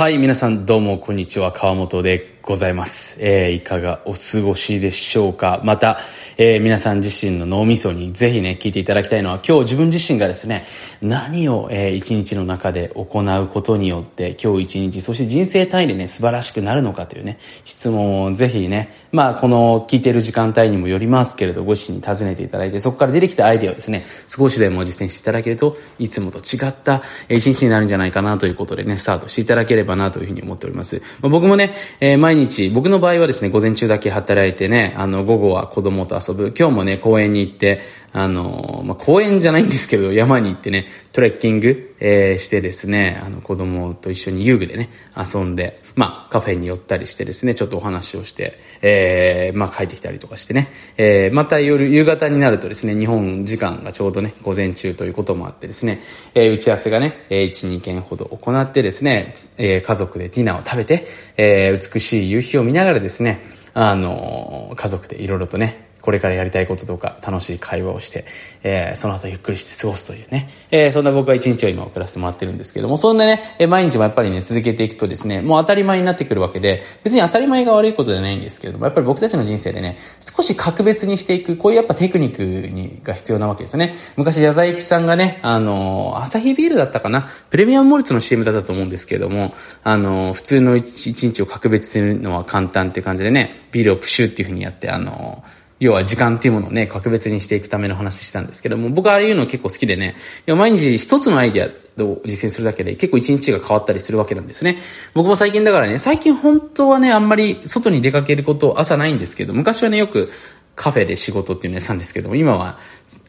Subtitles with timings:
[0.00, 3.16] はい、皆さんどうもこんにちは、川本でございます。
[3.20, 5.98] えー、いかがお過ごしでしょうかまた、
[6.38, 10.64] えー、皆さん自身の脳みそにぜひね、聞いていただきたいのは、今日自分自身がですね、
[11.02, 31.02] 何を、えー、一日の中で行うことによって、今日一日、そして人生単位でね、素晴らしくなるのかというね、質問をぜひね、まあ、この聞いてる時間帯にもよりますけれど、ご自身に尋ねていただいて、そこから出てきたアイデアをですね、少しでも実践していただけると、いつもと違った一日になるんじゃないかなということでね、スタートしていただければなというふうに思っております。
[31.20, 36.54] まあ、僕もね、えー、毎日、僕の場合はですね、午前中だけ働いてね、あの、午後は子供と遊ぶ。
[36.56, 37.80] 今日もね、公園に行って、
[38.12, 56.00] あの、まあ、公園じゃないんですけど、山に行ってね、トレッキング、えー、してですね、あの、子供と一緒に遊具でね、遊んで、まあ、カフェに寄ったりしてですね、ちょっとお話をして、えー、まあ、帰ってきたりとかしてね、えー、また夜、夕方になるとですね、日本時間がちょうどね、午前中ということもあってですね、
[56.34, 63.40] えー、打ち合わせがね、えー、1、2件ほど行ってですね、えー、家族でディナーを食べて、えー、美しい夕日を見ながらですね、
[63.72, 68.24] あの、家族でいろいろとね、これからやりたいこととか楽しい会話をして、
[68.62, 83.94] えー、その後ゆっくりして過ごすというね、えー、そんな僕は一日を今送らせてもらってるんですけども、そんなね、えー、毎日もやっぱりね、続けていくとですね、もう当たり前になってくるわけで、別に当たり前が悪いことじゃないんですけれども、やっぱり僕たちの人生でね、少し格別にしていく、こういうやっぱテクニックにが必要なわけですよね。
[84.16, 100.14] 昔、矢沢永吉さんがね、あのー、アサヒビールだったかな、プレミアムモルツの CM だったと思うんですけれども、あのー、普通の一日を格別するのは簡単っていう感じでね、ビールをプシューっていう風にやって、あのー要は時間っていうものをね、格別にしていくための話したんですけども、僕はああいうの結構好きでね、
[100.46, 104.76] 毎日一つのアイディアを実践するだけで結構一日が変わったりするわけなんですね。
[105.14, 110.30] 僕も最近だからね、最近本当はね、あんまり外に出かけること朝ないんですけど、昔はね、よく
[110.76, 112.78] カフェで仕事っていうのやったんですけども、今は、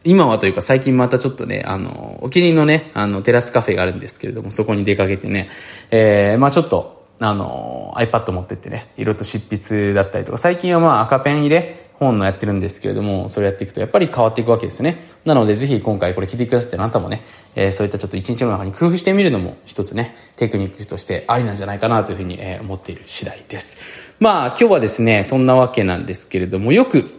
[0.04, 5.48] 今はというか最近またちょっとね、あの、お気に入りのね、あの、テラスカフェがあるんですけれども、そこに出かけてね、
[5.90, 15.04] えー、まあちょっと、あの、iPad 持ってってね、いろいろと執筆だったりとか、最近はまあ赤ペン入れ、本のやってるんですけれども、それやっていくとやっぱり変わっていくわけですね。
[15.24, 17.22] なのでぜひ今回これ聞いてくださってるあなたもね、
[17.54, 24.14] えー、そういったちょっと一日の中に工夫してみるのも一つね、テクニックとしてありなんじゃないかなというふうに、えー、思っている次第です。
[24.20, 27.10] まあ今日はですね、そんなわけなんですけれども、よく、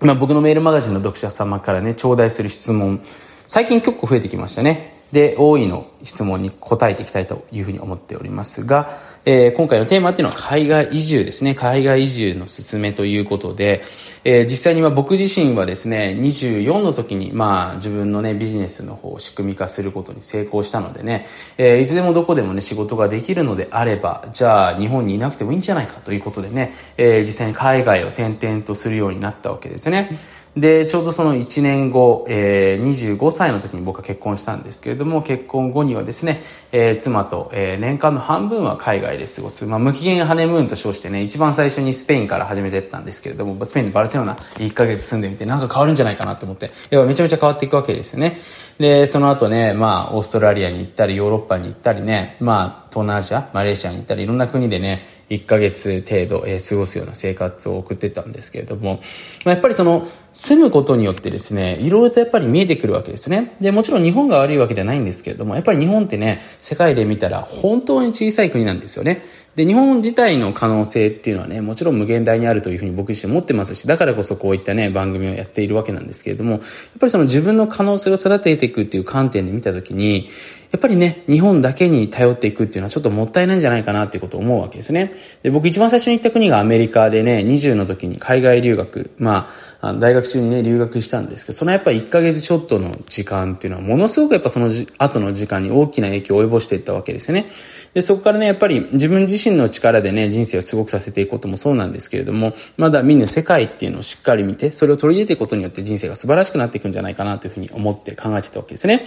[0.00, 3.00] まあ僕のメールマガジンの読者様からね、頂戴する質問、
[3.46, 4.97] 最近結構増えてきましたね。
[5.12, 8.90] で、多いの質問に答えていきたいというふうに思っておりますが、
[9.24, 11.54] えー、今回のテーマっていうのは海外移住ですね。
[11.54, 13.82] 海外移住の進めということで、
[14.24, 21.26] えー、実際には僕自身はですね、24の時に、まあ自分のね、ビジネスの方を仕組み化することに成功したのでね、
[21.58, 30.18] えー、いつでもどこでもね、仕事ができるのであれば、じゃあ日本にいなくてもいいんじゃないかということでね、えー、実際に海外を転々とするようになったわけですね。
[30.56, 36.42] で、ちょうどその1年後、えー、25歳の時に僕は結婚したんですけれども、結婚後にはですね、
[36.72, 48.38] えー、妻と、えー、年間の半分は海外で過ごす、まあ、無期限ハネムーンと称してね、一番最初にスペインから始めてったんですけれども、スペインのバルセロナ1ヶ月住んでみて、なんか変わるんじゃないかなと思って、要はめちゃめちゃ変わっていくわけですよね。
[48.78, 59.00] で、その後ね、まあ、オーストラリアに行ったり、ヨーロッパに行ったりね、まあ、東南アジア、マレーシアに行ったり、いろんな国でね、1ヶ月程度、えー、過ごすような生活を送ってたんですけれども、
[59.44, 63.56] まあ、やっぱりその、住むことによってですね、いろいろとやっぱり見えてくるわけですね。
[63.60, 69.22] で、もちろん日本が悪いわけじゃないんですけれども、やっぱり日本ってね、世界で見たら本当に小さい国なんですよね。
[69.58, 76.60] で、日本自体の可能性っていうのはね、もちろん無限大にあるというふうに僕自身思ってますし、だからこそこういったね、番組をやっているわけなんですけれども、やっ
[77.00, 80.28] ぱりその自分の可能性を育てていくっていう観点で見たときに、
[80.70, 85.14] やっぱりね、日本だけに頼っていくっていうのはちょっともったいないんじゃないかなっていうことを思うわけですね。
[85.42, 97.46] で、僕一番最初に行った国がアメリカでね、20の時に海外留学、まあ、あの大学中にね、留学したんですけど、そのやっぱり1ヶ月ちょっとの時間っていうのは、ものすごくやっぱその後の時間に大きな影響を及ぼしていったわけですよね。
[97.94, 109.06] で、そこからね、やっぱり自分自身の力でね、人生をすごくさせていくこともそうなんですけれども、まだ見ぬ世界っていうのをしっかり見て、それを取り入れていくことによって人生が素晴らしくなっていくんじゃないかなというふうに思って考えてたわけですね。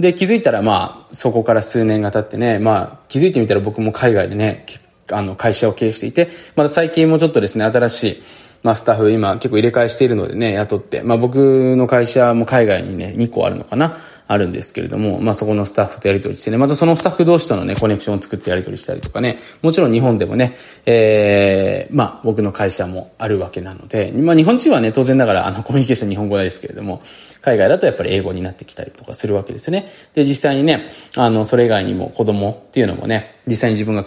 [0.00, 4.64] で、気づいたらまあ、そこから数年が経ってね、まあ、気づいてみたら僕も海外でね、
[5.10, 8.22] あの、会社を経営していて、また最近もちょっとですね、新しい、
[8.62, 13.96] まあ、スタッフ今結構入れ替えしているのでね、雇って、まあ、僕の会社も海外にね、2個あるのかな？
[14.28, 27.00] あるんですけれども、まあ、そこのスタッフとやり取りしてね、またそのスタッフ同士とのね、コネクションを作ってやり取りしたりとかね、もちろん日本でもね、ええー、まあ、僕の会社もあるわけなので、まあ、日本人はね、当然ながら、あの、コミュニケーション日本語ですけれども、
[27.40, 29.90] 海外だとやっぱり英語になってきたりとかするわけですよね。
[30.12, 34.04] で、実際にね、あの、それ以外にも子供っていうのもね、実際に自分が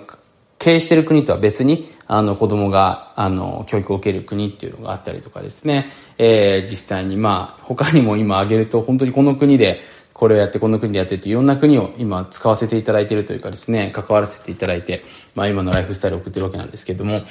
[0.62, 9.82] 経営してる国とは別に、あの、子供が、あの、教育を受ける国っていうのがあったりとかですね、えー、実際にまあ、他にも今挙げると、本当にこの国で、
[10.22, 15.02] これをやってこの国でやってっていろんな国を今使わせていただいているというかですね、関わらせていただいて、
[15.34, 17.22] まあ今のライフスタイルを送ってるわけなんですけれども、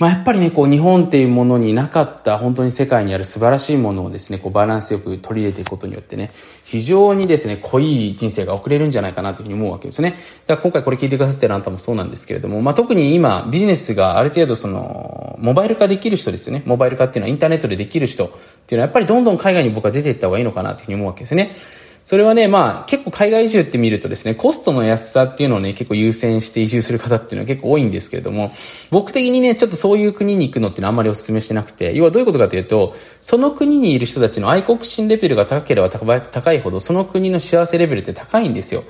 [0.00, 6.32] まあやっぱりね、こう日本っていうものになかった本当に世界にある素晴らしいものをですね、こうバランスよく取り入れていくことによってね、
[6.64, 10.16] 非常にですね、濃い人生が送れるんじゃないかなというふうに思うわけですね。
[10.48, 16.64] だから今回これ聞いてくださってるあなたもそうなんですけれども、まあ特に今ビジネスがある程度その、モバイル化できる人ですよね。
[16.66, 18.28] モバイル化っていうのはインターネットでできる人っ
[18.66, 21.54] ていうのはやっぱりどんどん海外に僕は出ていった方がいいのかなというふうに思うわけですね。
[22.02, 28.52] それはね、まあ結構海外移住って見るとですね、コストの安さっていうのをね、結構優先して移住する方っていうのは結構多いんですけれども、
[28.90, 38.84] 僕的にね、ちょっとそういう国に行くのってのはあんまりお勧めしてなくて、要はどういうことかというと、その国にいる人たちの愛国心レベルが高ければ高いほど、その国の幸せレベルって高いんですよ。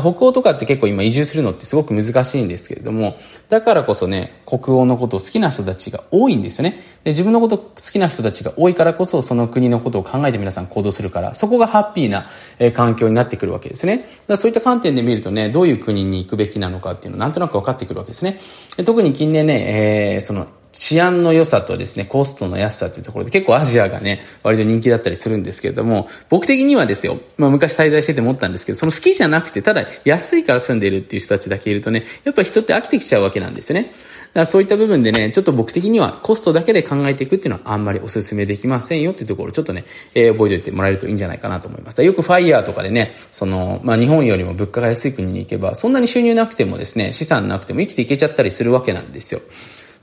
[0.00, 3.16] 北欧とかって結構今移住するのってすごく難しいんですけれども、
[3.48, 6.80] だからこそね、北欧のことを好きな人たちが多いんですよね。
[7.04, 12.26] で自分のこと好きな人たちが多いからこそ、その国のことを考えて皆さん行動するから、そこがハッピーな、
[12.58, 13.98] え環境になってくるわけですね。
[13.98, 18.40] だからそういった観点で見るとね、どういう国に行くべきなのかっていうのなんとなく分かってくるわけですね。
[18.76, 33.90] で特に近年ね、えー、その治安の良さとですね、コストの安さというところで結構アジアがね、割と人気だったりするんですけれども、僕的にはですよ、まあ昔滞在してて思ったんですけど、その好きじゃなくて、ただ安いから住んでいるっていう人たちだけいるとね、やっぱ人って飽きてきちゃうわけなんですよね。
[34.36, 39.84] だからそういった部分でね、ちょっと僕的にはコストだけで考えていくっていうのはあんまりお勧めできませんよっていうところをちょっとね、
[40.14, 42.04] えー、覚えておいてもらえるといいんじゃないかなと思います。
[42.04, 49.40] よくファイヤーとかでね、その、まあ日本よりも物価が安い国に行けば、そんなに収入なくてもですね、資産なくても生きていけちゃったりするわけなんですよ。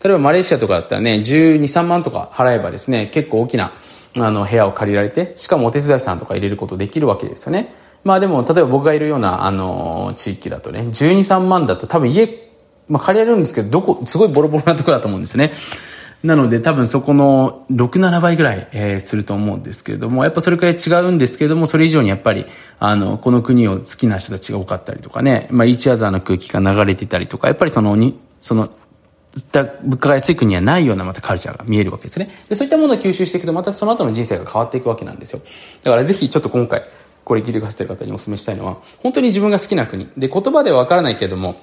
[0.04, 3.72] 例えばマレーシアとかだったらね、12、3万とか払えばですね、結構大きな、
[4.18, 7.74] あの、部屋を借りられて、しかもお手伝いさんとか入れることできるわけですよね。
[8.04, 12.52] まあでも、例えば僕がいるような、あの、地域だとね、12、3万だと多分家、
[12.90, 15.54] まあ借りられるんですけど、どこ、すごいボロボロなところだと思うんですよね。
[16.24, 22.46] なので多分そこの6、7倍ぐらい、えー、すると思うんですけれども、やっぱそれくらい違うんですけれども、それ以上にやっぱり、
[22.80, 28.70] あの、この国を好きな人たちが多かったりとかね、まあ、イーチアザーの空気が流れてたりとか、やっぱりそのに、その、
[29.36, 32.30] 物価が安い国にはないようなまたカルチャーが見えるわけですね。
[32.50, 35.42] で、そういったものを吸収していくと、またその後の人生が変わっていくわけなんですよ。
[35.82, 36.84] だからぜひちょっと今回、
[37.24, 40.08] これ聞いてくださってる方にお勧めしたいのは、本当に自分が好きな国。
[40.18, 41.56] で、言葉ではわからないけれども、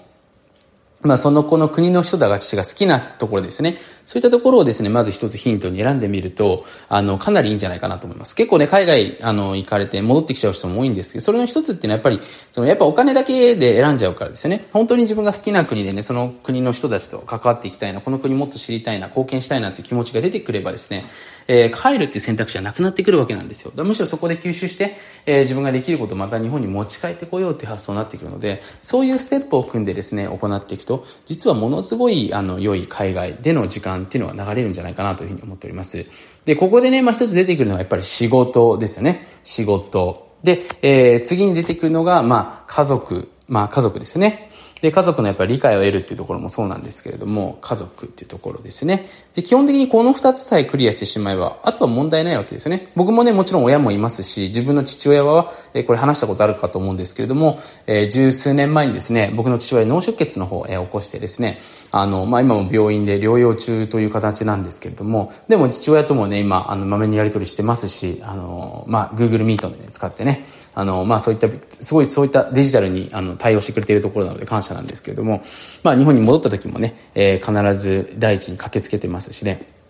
[1.03, 3.79] まあ、その子の国の人たちが好きなところですね。
[4.05, 8.37] そういったところをですね、まず一つヒントに選んでみると、あの、かなりいいんじゃないかなと思います。
[8.37, 12.21] 結構ね、海外、あの、行かれて戻ってきちゃう人も多いんですけど、それの一つっていうのはやっぱり、
[12.53, 14.67] その、やっぱお金だけで選んじゃうからですよね。
[14.73, 21.07] 本当に自分が好きな国でね、その国の人たちと関わっていきたいな、この国もっと知りたいな、貢献したいなっていう気持ちが出てくればですね、
[21.53, 23.73] えー、帰るっていう選択肢はなくなってくるわけなんですよ。
[23.75, 36.07] むしろそこで吸収して、えー、自分ができることをまた日本に持ち帰ってこようっていう発想になってくるので、そういうステップを組んでですね、行っていくと、実はものすごい、あの、良い海外での時間っていうのは流れるんじゃないかなというふうに思っております。
[36.45, 39.27] で、ここでね、まあ一つ出てくるのはやっぱり仕事ですよね。
[39.43, 40.31] 仕事。
[40.45, 43.29] で、えー、次に出てくるのが、まあ家族。
[43.49, 44.50] まあ家族ですよね。
[44.81, 49.07] で、家族のやっぱり理解を得るっていうところもそうなんですけれども、家族っていうところですね。
[49.35, 52.91] で、基本的にこの二つさえクリアしてしまえば、あとは問題ないわけですよね。
[52.97, 61.61] 僕もね、もちろん親もいますし、自分の父親は、えこれ話したことあるかと思うんですけれども、えー、十数年前にですね、僕の父親脳出血の方を、え、起こしてですね、
[61.91, 71.49] あの、まあ、今も病院で療養中という形なんですけれども、でも父親ともね、今、あの、まめにやり取りしてますし、あの、まあ、Google Meet でね、使ってね、あの、まあそういった、
[71.81, 75.43] すごいそういったデジタルにあの対応してくれているところなので感謝なんですけれども、
[75.83, 79.81] まあ日本に戻った時もね、えー、必ず第一に駆けつけてますしね、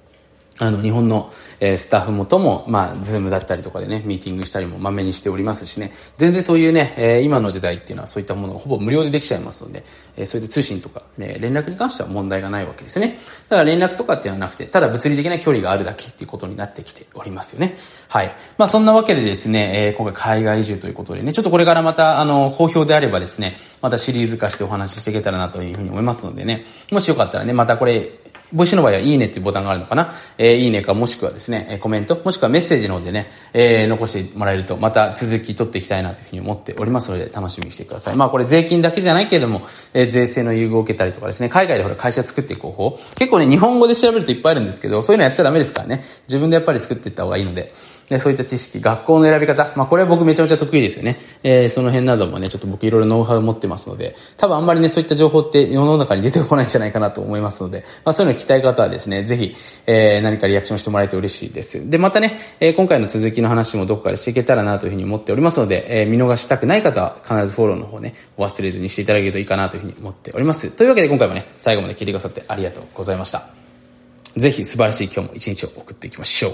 [0.63, 9.85] あの、日本の、え、スタッフもとも、まあ、 Zoom だったりとかでね、ミーティングしたりもまめにしておりますしね、全然そういうね、え、今の時代っていうのはそういったものがほぼ無料でできちゃいますので、
[10.19, 13.19] え、そういった通信とか、ね、連絡に関しては問題がないわけですね。
[13.49, 17.79] だから連絡とかっていうのはなくて、ただ物理的な距離があるだけっていうことになってきておりますよね。
[18.09, 18.35] はい。
[18.59, 28.11] まあ、そんなわけでですね、え、今回海外移住ということでね、ちょっとこれからまた、あの、好評であればですね、またシリーズ化してお話ししていけたらなというふうに思いますのでね、もしよかったらね、またこれ、
[28.53, 30.13] ボイシの場合は、いいねっていうボタンがあるのかな？
[30.37, 38.17] えー、いいねか、もしくはですね、コメント、もしくはメッセージの方でね、えー、残してもらえると、また続き取っていきたいなというふうに思っておりますので、楽しみにしてください。
[38.17, 39.63] まあ、これ税金だけじゃないけれども、
[39.95, 46.03] えー、税制の優遇を受けたりとかですね、海外でほら会社作っていく方法、結構ね、日本語で調べるといっぱいあるんですけど、そういうのやっちゃダメですからね。
[46.27, 47.73] 自分でやっぱり作っていった方がいいので、
[48.11, 51.17] で、そういった知識、学校の選び方、まあこれは僕めちゃめちゃ得意ですよね。
[51.43, 59.55] えー、その辺などもね、ちょっと僕いろいろノウハウ持ってますので、多分あんまりね、そういった情報って世の中に出てこないんじゃないかなと思いますので、まあそういうのを聞きたい方はですね、ぜひ、
[59.87, 61.89] えー、何かリアクションしてもらえると嬉しいです。
[61.89, 70.71] で、またね、えー、今回の続きの話もどこかでしていけたらなというふうに思っておりますので、えー、見逃したくない方は必ずフォローの方ね、お忘れずにしていただけるといいかなというふうに思っております。
[70.71, 73.45] というわけで今回もね、最後まで聞いてくださってありがとうございました。
[74.37, 76.53] ぜひ素晴らしい今日も一日を送っていきましょう。